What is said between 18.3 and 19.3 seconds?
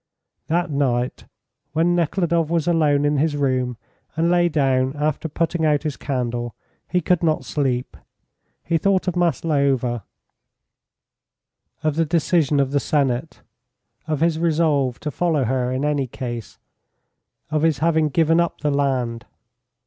up the land.